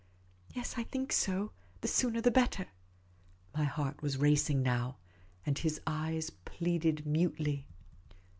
"Yes, 0.55 0.79
I 0.79 0.83
think 0.83 1.11
so; 1.11 1.51
the 1.81 1.87
sooner 1.87 2.21
the 2.21 2.31
better." 2.31 2.65
My 3.55 3.65
heart 3.65 4.01
was 4.01 4.17
racing 4.17 4.63
now, 4.63 4.97
and 5.45 5.59
his 5.59 5.79
eyes 5.85 6.31
pleaded 6.43 7.05
mutely. 7.05 7.67